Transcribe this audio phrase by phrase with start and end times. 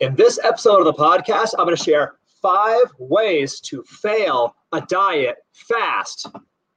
[0.00, 4.80] In this episode of the podcast, I'm going to share five ways to fail a
[4.82, 6.28] diet fast.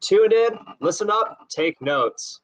[0.02, 2.40] Tune in, listen up, take notes.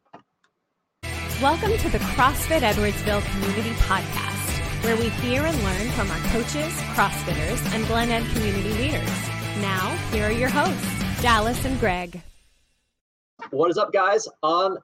[1.41, 6.71] Welcome to the CrossFit Edwardsville Community Podcast, where we hear and learn from our coaches,
[6.93, 9.09] CrossFitters, and Glen Ed community leaders.
[9.59, 12.21] Now, here are your hosts, Dallas and Greg.
[13.49, 14.27] What is up, guys?
[14.43, 14.77] On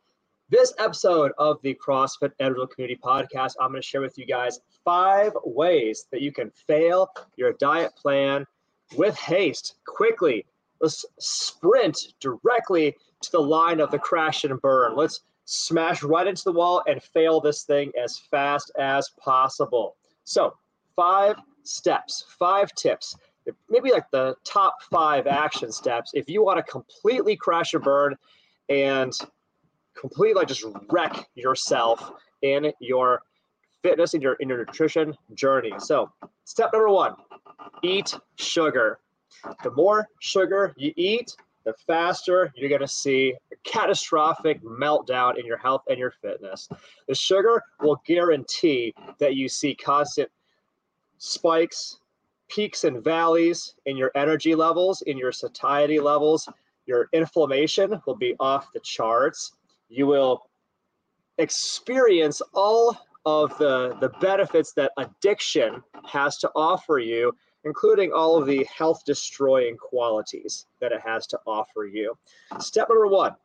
[0.53, 4.59] this episode of the CrossFit Edwardsville Community Podcast, I'm going to share with you guys
[4.85, 8.45] five ways that you can fail your diet plan
[8.95, 10.45] with haste quickly.
[10.79, 14.95] Let's sprint directly to the line of the crash and burn.
[14.95, 19.95] Let's smash right into the wall and fail this thing as fast as possible.
[20.23, 20.55] So,
[20.95, 23.17] five steps, five tips,
[23.71, 28.15] maybe like the top five action steps if you want to completely crash and burn
[28.69, 29.17] and
[29.99, 32.11] completely like just wreck yourself
[32.41, 33.21] in your
[33.83, 35.73] fitness in your in your nutrition journey.
[35.77, 36.11] So,
[36.45, 37.15] step number 1,
[37.83, 38.99] eat sugar.
[39.63, 41.35] The more sugar you eat,
[41.65, 46.69] the faster you're going to see a catastrophic meltdown in your health and your fitness.
[47.07, 50.29] The sugar will guarantee that you see constant
[51.17, 51.99] spikes,
[52.49, 56.47] peaks and valleys in your energy levels, in your satiety levels.
[56.85, 59.53] Your inflammation will be off the charts.
[59.89, 60.49] You will
[61.37, 67.33] experience all of the, the benefits that addiction has to offer you,
[67.63, 72.17] including all of the health destroying qualities that it has to offer you.
[72.59, 73.35] Step number one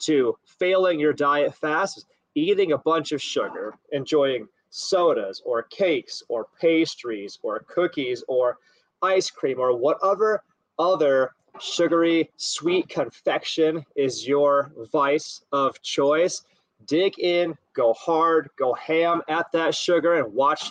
[0.00, 6.22] to failing your diet fast is eating a bunch of sugar, enjoying sodas or cakes
[6.28, 8.58] or pastries or cookies or
[9.02, 10.42] ice cream or whatever
[10.78, 16.44] other sugary sweet confection is your vice of choice
[16.86, 20.70] dig in, go hard, go ham at that sugar, and watch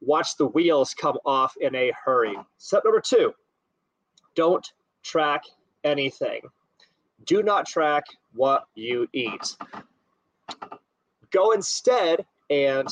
[0.00, 2.36] watch the wheels come off in a hurry.
[2.58, 3.32] Step number two:
[4.34, 5.44] don't track
[5.84, 6.42] anything.
[7.24, 9.56] Do not track what you eat.
[11.30, 12.88] Go instead and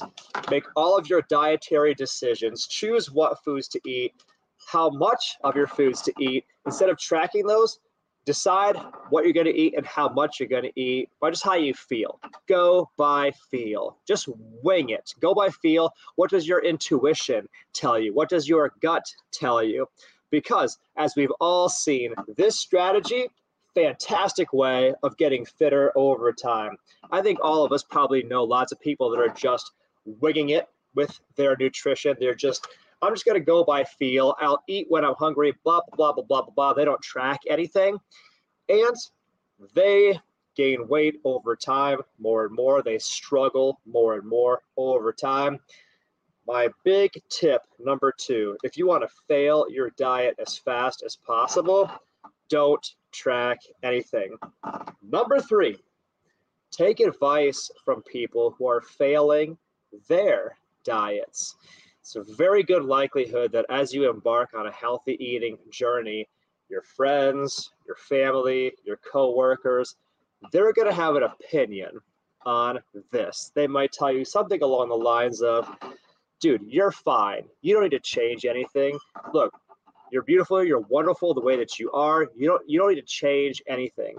[0.51, 2.67] make all of your dietary decisions.
[2.67, 4.13] Choose what foods to eat,
[4.67, 6.45] how much of your foods to eat.
[6.67, 7.79] Instead of tracking those,
[8.25, 8.77] decide
[9.11, 11.55] what you're going to eat and how much you're going to eat by just how
[11.55, 12.21] you feel.
[12.49, 13.97] Go by feel.
[14.07, 14.29] Just
[14.63, 15.15] wing it.
[15.21, 15.93] Go by feel.
[16.17, 18.13] What does your intuition tell you?
[18.13, 19.87] What does your gut tell you?
[20.31, 23.29] Because as we've all seen, this strategy
[23.77, 26.77] fantastic way of getting fitter over time.
[27.13, 29.71] I think all of us probably know lots of people that are just
[30.07, 32.17] winging it with their nutrition.
[32.19, 32.67] They're just
[33.07, 34.35] I'm just going to go by feel.
[34.41, 36.73] I'll eat when I'm hungry, blah, blah, blah, blah, blah, blah.
[36.73, 37.99] They don't track anything.
[38.69, 38.97] And
[39.75, 40.19] they
[40.57, 42.83] gain weight over time more and more.
[42.83, 45.61] They struggle more and more over time.
[46.49, 51.15] My big tip number two if you want to fail your diet as fast as
[51.17, 51.91] possible,
[52.49, 54.37] don't track anything.
[55.03, 55.77] Number three,
[56.71, 59.59] take advice from people who are failing
[60.09, 61.57] their diets
[62.07, 66.29] it's a very good likelihood that as you embark on a healthy eating journey,
[66.69, 69.97] your friends, your family, your coworkers,
[70.53, 71.99] they're going to have an opinion
[72.45, 72.79] on
[73.11, 73.51] this.
[73.57, 75.69] They might tell you something along the lines of,
[76.39, 77.43] dude, you're fine.
[77.63, 78.97] You don't need to change anything.
[79.33, 79.53] Look,
[80.13, 82.29] you're beautiful, you're wonderful the way that you are.
[82.37, 84.15] You don't you don't need to change anything.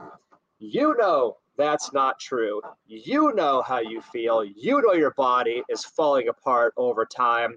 [0.59, 2.61] You know that's not true.
[2.85, 4.43] You know how you feel.
[4.43, 7.55] You know your body is falling apart over time.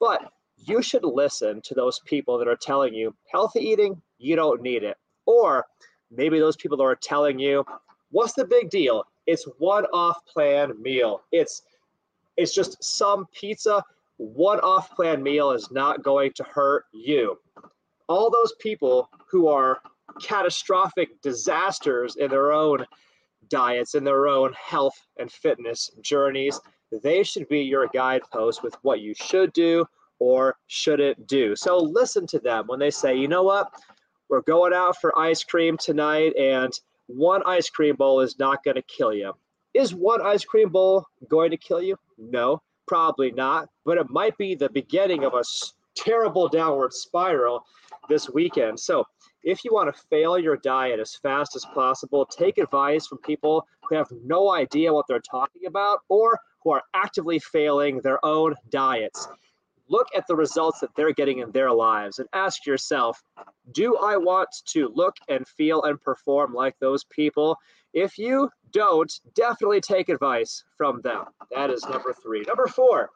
[0.00, 4.62] But you should listen to those people that are telling you healthy eating, you don't
[4.62, 4.96] need it.
[5.26, 5.66] Or
[6.10, 7.64] maybe those people that are telling you,
[8.10, 9.04] what's the big deal?
[9.26, 11.22] It's one off plan meal.
[11.32, 11.62] It's
[12.36, 13.82] it's just some pizza.
[14.16, 17.38] One off plan meal is not going to hurt you.
[18.08, 19.80] All those people who are
[20.22, 22.86] catastrophic disasters in their own
[23.48, 26.60] diets, in their own health and fitness journeys,
[26.90, 29.86] they should be your guidepost with what you should do
[30.18, 31.54] or shouldn't do.
[31.54, 33.70] So listen to them when they say, you know what,
[34.28, 38.74] we're going out for ice cream tonight, and one ice cream bowl is not going
[38.74, 39.32] to kill you.
[39.74, 41.96] Is one ice cream bowl going to kill you?
[42.18, 45.44] No, probably not, but it might be the beginning of a
[45.94, 47.64] terrible downward spiral
[48.08, 48.78] this weekend.
[48.80, 49.04] So,
[49.44, 53.66] if you want to fail your diet as fast as possible, take advice from people
[53.82, 56.38] who have no idea what they're talking about or
[56.68, 59.26] who are actively failing their own diets.
[59.88, 63.22] Look at the results that they're getting in their lives and ask yourself
[63.72, 67.56] do I want to look and feel and perform like those people?
[67.94, 71.24] If you don't, definitely take advice from them.
[71.52, 72.42] That is number three.
[72.46, 73.08] Number four,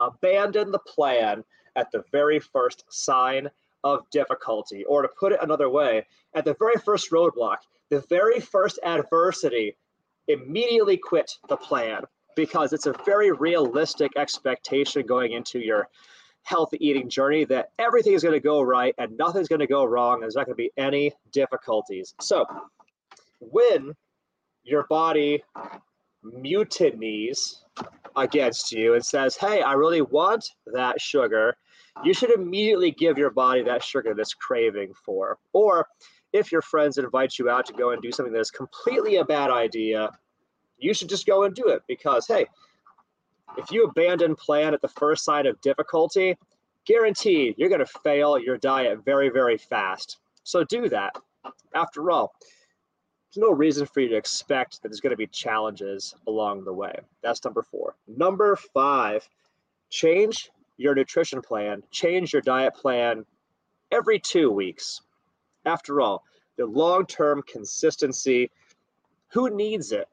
[0.00, 1.44] abandon the plan
[1.76, 3.48] at the very first sign
[3.84, 4.84] of difficulty.
[4.84, 7.58] Or to put it another way, at the very first roadblock,
[7.90, 9.76] the very first adversity,
[10.26, 12.02] immediately quit the plan
[12.38, 15.88] because it's a very realistic expectation going into your
[16.44, 19.84] healthy eating journey that everything is going to go right and nothing's going to go
[19.84, 20.20] wrong.
[20.20, 22.14] There's not going to be any difficulties.
[22.20, 22.46] So,
[23.40, 23.92] when
[24.62, 25.42] your body
[26.24, 27.64] mutinies
[28.14, 31.56] against you and says, Hey, I really want that sugar,
[32.04, 35.38] you should immediately give your body that sugar that's craving for.
[35.52, 35.88] Or
[36.32, 39.24] if your friends invite you out to go and do something that is completely a
[39.24, 40.12] bad idea,
[40.78, 42.46] you should just go and do it because, hey,
[43.56, 46.36] if you abandon plan at the first sign of difficulty,
[46.84, 50.18] guaranteed you're going to fail your diet very, very fast.
[50.44, 51.14] So do that.
[51.74, 52.32] After all,
[53.34, 56.72] there's no reason for you to expect that there's going to be challenges along the
[56.72, 56.94] way.
[57.22, 57.94] That's number four.
[58.06, 59.28] Number five,
[59.90, 63.26] change your nutrition plan, change your diet plan
[63.90, 65.02] every two weeks.
[65.66, 66.24] After all,
[66.56, 68.50] the long term consistency,
[69.28, 70.08] who needs it?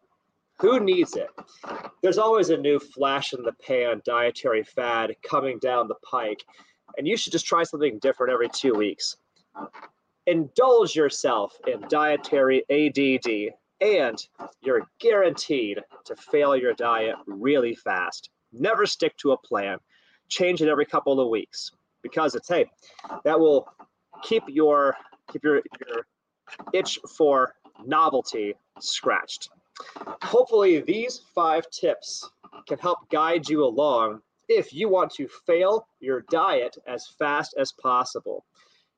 [0.59, 1.29] Who needs it?
[2.01, 6.43] There's always a new flash in the pan dietary fad coming down the pike,
[6.97, 9.17] and you should just try something different every two weeks.
[10.27, 14.17] Indulge yourself in dietary ADD, and
[14.61, 18.29] you're guaranteed to fail your diet really fast.
[18.53, 19.77] Never stick to a plan.
[20.29, 22.65] Change it every couple of weeks because it's hey,
[23.23, 23.67] that will
[24.23, 24.95] keep your
[25.31, 26.07] keep your, your
[26.73, 27.55] itch for
[27.85, 29.49] novelty scratched.
[30.23, 32.29] Hopefully, these five tips
[32.67, 37.71] can help guide you along if you want to fail your diet as fast as
[37.71, 38.45] possible.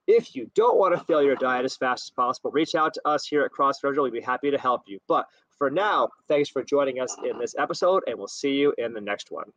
[0.07, 3.01] If you don't want to fail your diet as fast as possible, reach out to
[3.05, 4.99] us here at CrossFit We'd be happy to help you.
[5.07, 5.27] But
[5.57, 9.01] for now, thanks for joining us in this episode, and we'll see you in the
[9.01, 9.51] next one.